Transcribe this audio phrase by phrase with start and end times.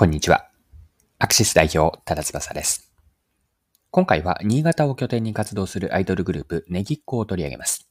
[0.00, 0.48] こんにちは。
[1.18, 2.90] アクシス代表、ただ翼です。
[3.90, 7.86] 今回は新潟を拠点に活動するアイドルグループ、ネギっ子を取り上げます。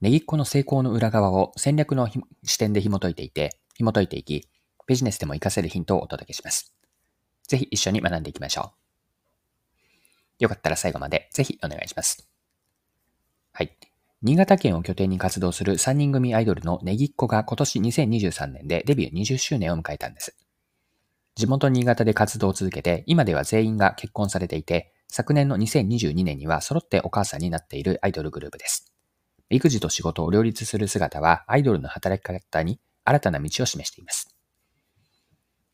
[0.00, 2.08] ネギっ子の成功の裏側を戦略の
[2.44, 4.48] 視点で紐解いていて、紐解いていき、
[4.86, 6.72] ビジネスでも活かせるヒントをお届けします。
[7.48, 8.70] ぜひ一緒に学んでいきましょ
[10.38, 10.44] う。
[10.44, 12.28] よかったら最後までぜひお願いします。
[13.52, 13.76] はい。
[14.22, 20.36] 新潟県を拠点に活動する3人組アイドルのネギっ子が今年2023年でデビュー20周年を迎えたんです。
[21.36, 28.90] 地元新潟で活動を続けて、今では全員が結婚されていて、昨年の2022年には揃ってお母さんになっているアイドルグループです。
[29.50, 34.34] 育児と仕事を両立する姿は、アイドルの働き方に新たな道を示しています。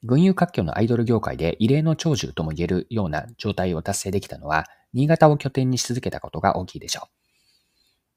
[0.02, 7.09] 群雄割拠のアイドル業界で異例の長寿とも言えるような状態を達成できたのは、新潟を拠点にし続けたことが大きいでしょう。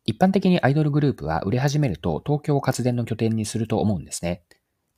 [0.06, 4.44] 一般的にアイドルグループは売れ始めると東京を活電の拠点にすると思うんですね。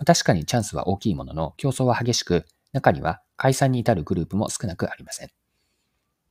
[0.06, 5.30] 確かにチャンスは大きいものの、競争は激しく、中には解散に至るグループも少なくありません。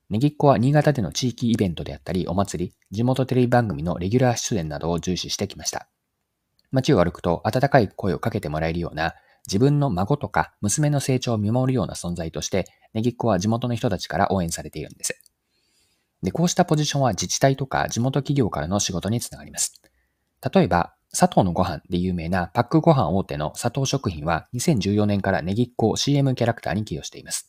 [0.08, 5.88] ネギっ子は新潟での地域イベントであったり、お祭り、地元テレビ番組のレギュラー出演などを重視してきました。
[6.70, 9.14] 街を歩くと温かい声をかけてもらえるような、
[9.46, 15.20] 自分の孫とか娘の成長を見守るような存在として、ネギっ子は地元の人たちから応援されているんです。
[16.22, 19.80] で、こうしたポジションは自治体とか地元企業からの仕事につながります。
[20.52, 27.48] 例えば、佐藤のご飯で有名なパックご飯大手の佐藤食品は2014年からネギっ子を CM キャラクターに起用しています。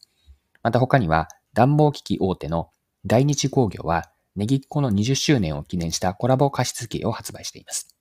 [0.64, 2.70] また他には暖房機器大手の
[3.06, 7.94] 大日工業はネギっ子の20周年を記念したコラボ加湿器を発売しています。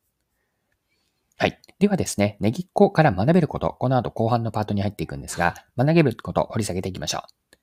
[1.36, 1.58] はい。
[1.80, 7.56] ではですね、ネギっ子から学べること、この後後半のパートに入っていくんですが、学べることを掘り下げていきましょう。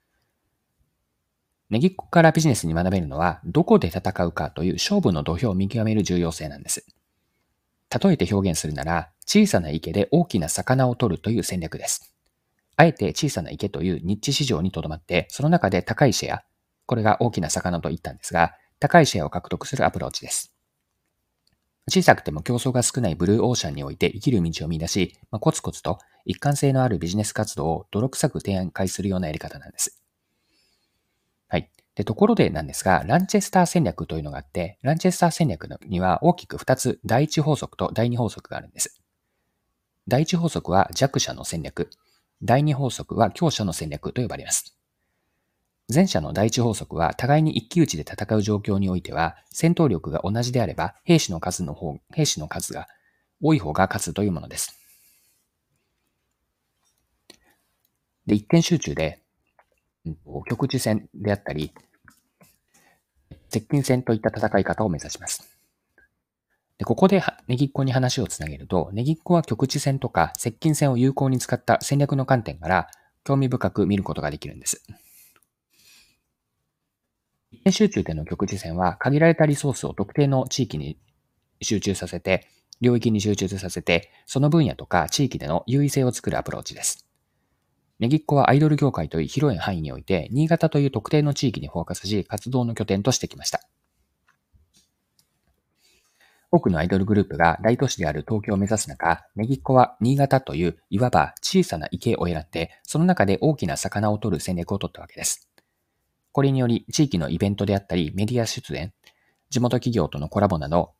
[1.70, 6.86] ネギっ子からビジネスに学べるのは、どこで戦うかという勝負の土俵を見極める重要性なんです。
[8.00, 12.14] 例えて表現するなら、小さな池で大きな魚を取るという戦略です。
[12.76, 16.44] あえて小さな池というニッチ市場にとどまって、その中で高いシェア、
[16.86, 20.54] これが大きな魚と言ったんですが、高いシェアを獲得するアプローチです。
[21.90, 30.03] 小さくても競争が少ないブルーオーシャンにおいて生きる道を見出し、まあ、コツコツと一貫性のあるビジネス活動を泥臭く提案するようなやり方なんです。
[31.96, 39.00] で、ところでなんですが、ランチェスター戦略というのがあって、ランチェスター戦略には大きく2つ、第一法則と第二法則があるんです。
[40.08, 41.90] 第一法則は弱者の戦略。
[42.42, 44.76] 第二法則は強者の戦略と呼ばれます。
[45.94, 52.88] 前者の第一法則は、互いに一騎打ちで戦う状況においては、戦闘力が同じであれば、兵士の数の方、兵士の数が
[53.42, 54.80] 多い方が勝つというものです。
[58.26, 59.23] で、一点集中で、
[60.48, 61.74] 局地戦であったり、
[63.50, 65.48] 接近戦といった戦い方を目指します。
[66.78, 72.88] でここでネギっ子に話をつなげると、ネギっ子は局地戦とか接近戦を有効に使った戦略の観点から
[73.24, 74.84] 興味深く見ることができるんです。
[77.52, 80.98] 一点集中での局地戦は限られたリソースを特定の地域に
[81.62, 82.48] 集中させて、
[82.82, 87.06] 領域に集中させて、その分野とか地域での優位性を作るアプローチです。
[88.04, 93.62] ネギっ子はアイドル業界という広い範囲において、新潟という特定の地域にフォーカスし、活動の拠点としてきました。
[96.52, 105.48] 多くのアイドルグループが大都市である東京を目指す中、ネギっ子は新潟といういわば小さな池を選んで、その中で大きな魚を取る戦略を取ったわけです。
[106.34, 108.92] これにより、地域のイベントであったり、メディア出演、
[109.50, 110.92] 地元企業とのコラボなど、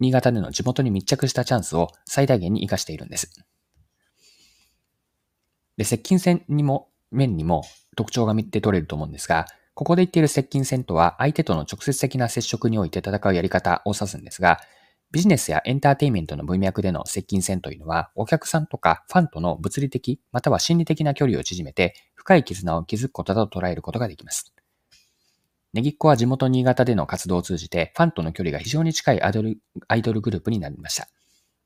[0.00, 3.30] 新潟での地元に密着したチャンスを最大限に活かしているんです。
[5.76, 7.62] で、接近戦にも、面にも
[7.96, 14.60] 特徴が見て取れると思うんですが、ここで言っている接近戦とは、相手との直接的な接触において戦うやり方を指すんですが、
[15.12, 24.54] ビジネスやエンターテインメントの文脈での接近戦というのは、お客さんとかファンとの物理的、または心理的な距離を縮めて、深い絆を築くことだと捉えることができます。
[25.74, 29.58] ネギっ子は地元新潟での活動を通じて、ファンとの距離が非常に近いアドル
[29.88, 31.08] アイドルグループになりました。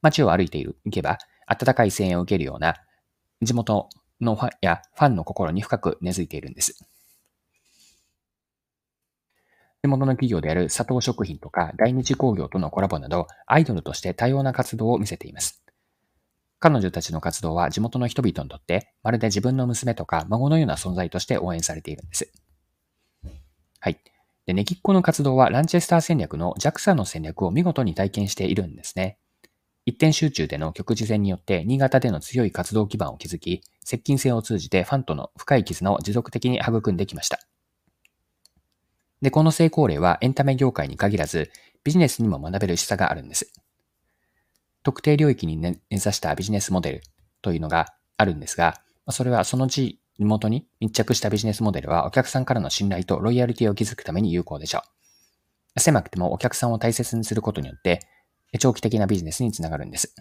[0.03, 2.77] 街を歩いていけば、温かい声援を受けるような、
[3.43, 3.89] 地元
[4.21, 6.87] のファンやファンの心に深く根付いているんです。
[9.83, 15.63] 地元の企業である佐藤食品とか大日工業とのコラボなど、アイドルとして多様な活動を見せています。
[16.59, 22.33] 彼女たちの活動は地元の人々にとって、まるで自分の娘とか孫のような存在として応援されているんです。
[23.79, 24.01] はい。
[24.47, 29.19] で、ネギっ子の活動はランチェスター戦略の JAXA の戦略を見事に体験しているんですね。
[29.87, 37.39] 一点集中での局地戦によって新潟での強い活動基盤を築き、接近戦を通じてファンとの深い絆を持続的に育んできました。
[39.23, 41.53] で、この成功例はエンタメ業界に限らず、
[41.85, 43.53] ビジネスにも学べる示唆があるんです。
[44.83, 47.03] 特定領域に根ざしたビジネスモデル
[47.41, 54.83] というのがあるんですが、それはその地元に密着したビジネスモデルはお客さんからの信頼とロイヤリティを築くために有効でしょ
[55.77, 55.81] う。
[55.81, 58.01] 狭くてもお客さんを大切にすることによって、
[58.59, 60.15] 長期的なビジネスにつながるんです。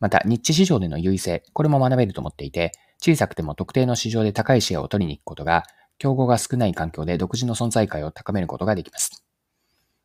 [0.00, 2.72] また、ニッチ市場での優位性、これも学べると思っていて、
[3.02, 5.64] 小さくても特定の市場で高いシェアを取りに行くことが、
[5.98, 9.24] 競合が少ない環境で独自の存在感を高めることができます。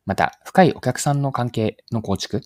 [0.04, 2.42] また、深いお客さんの関係の構築、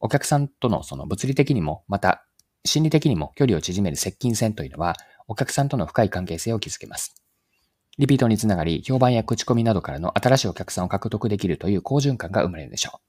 [0.00, 2.24] お客さんとのその物理的にも、また
[2.64, 4.96] 心理的にも距離を縮める接近戦というのは、
[5.28, 7.14] お客さんとの深い関係性を築けます。
[7.98, 13.07] リピートにつながり、評判や口コミなどからの新しいお客さんを獲得できるという好循環が生まれるでしょう。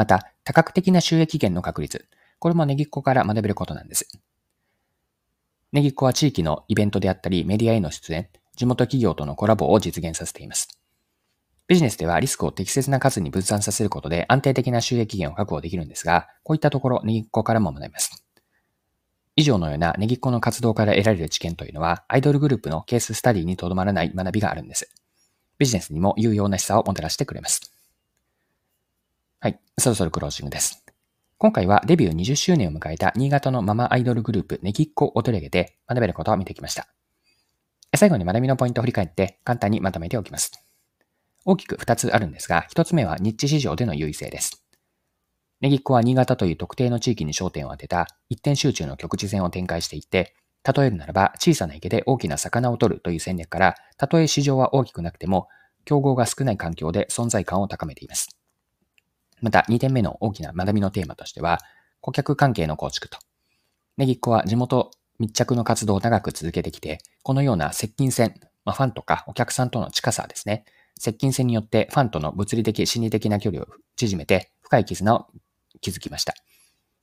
[0.00, 2.08] また、多角的な収益源の確率。
[2.38, 4.08] これもネギっ子から学べることなんです。
[5.72, 10.68] ネギっ子は地域のイベントであったり、メディアへの出演、地元企業とのコラボを実現させています。
[11.66, 18.24] ビジネスではリスクを適切な数に分散させることで安定的な収益源を確保できるんですが、こういったところ、ネギっ子からも学びます。
[19.36, 24.90] 以上のようなネギっ子の活動から得られる知見というのは、アイドルグループのケーススタディにとどまらない学びがあるんです。
[25.58, 27.79] ビジネスにも有用な示唆をもたらしてくれます。
[29.42, 30.84] はい、そろそろクロージングです。
[31.38, 36.88] 今回はデビュー20周年を迎えた新潟のママアイドルグループネギっ子を取り上げて学べることを見てきました。
[37.96, 40.52] 最後に学びのポイントを振り返って簡単にまとめておきます。
[41.46, 44.62] 大きく2つあるんですが、1つ目はニッチ市場での優位性です。
[45.62, 50.34] ネギっ子は新潟という特定の地域に焦点を当てた一点集中の局地戦を展開していって、
[50.76, 55.48] 例えるならば小さな池で大きな魚を取るという戦略から、たとえ市場は大きくなくても、
[55.86, 58.39] 競合が少ない環境で存在感を高めています。
[59.40, 61.60] また2点目の大きな学びのテーマとしては、
[62.00, 63.18] 顧客関係の構築と。
[63.96, 68.34] ネギっ子は地元密着の活動を長く続けてきて、このような接近戦、
[68.64, 70.64] まあ、ファンとかお客さんとの近さですね。
[70.98, 73.66] 接近戦によってファンとの物理的、心理的な距離を
[73.96, 75.26] 縮めて深い絆を
[75.80, 76.34] 築きました。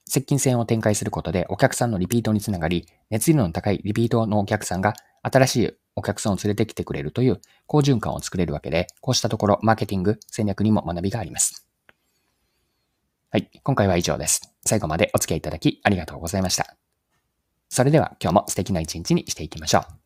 [0.06, 11.67] 接近戦を展開することでお客さんのリピートにつながり、熱量の高いリピートのお客さんが新しいお客さんを連れてきてくれるという好循環を作れるわけで、こうしたところマーケティング戦略にも学びがあります。
[13.38, 14.56] はい、今回は以上です。
[14.66, 16.76] 最後までお付き合いいただきありがとうございました。
[17.70, 19.97] それでは今日も素敵な一日にしていきましょう。